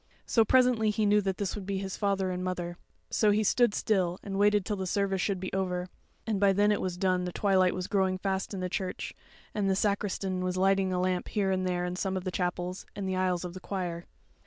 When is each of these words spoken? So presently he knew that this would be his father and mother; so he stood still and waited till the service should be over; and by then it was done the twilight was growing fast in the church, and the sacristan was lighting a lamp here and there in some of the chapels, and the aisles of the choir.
So 0.25 0.43
presently 0.43 0.89
he 0.89 1.05
knew 1.05 1.21
that 1.21 1.37
this 1.37 1.53
would 1.53 1.67
be 1.67 1.77
his 1.77 1.95
father 1.95 2.31
and 2.31 2.43
mother; 2.43 2.75
so 3.11 3.29
he 3.29 3.43
stood 3.43 3.75
still 3.75 4.17
and 4.23 4.39
waited 4.39 4.65
till 4.65 4.75
the 4.77 4.87
service 4.87 5.21
should 5.21 5.39
be 5.39 5.53
over; 5.53 5.89
and 6.25 6.39
by 6.39 6.53
then 6.53 6.71
it 6.71 6.81
was 6.81 6.97
done 6.97 7.25
the 7.25 7.31
twilight 7.31 7.75
was 7.75 7.85
growing 7.85 8.17
fast 8.17 8.51
in 8.51 8.61
the 8.61 8.67
church, 8.67 9.13
and 9.53 9.69
the 9.69 9.75
sacristan 9.75 10.43
was 10.43 10.57
lighting 10.57 10.91
a 10.91 10.99
lamp 10.99 11.27
here 11.27 11.51
and 11.51 11.67
there 11.67 11.85
in 11.85 11.95
some 11.97 12.17
of 12.17 12.23
the 12.23 12.31
chapels, 12.31 12.87
and 12.95 13.07
the 13.07 13.15
aisles 13.15 13.45
of 13.45 13.53
the 13.53 13.59
choir. 13.59 14.05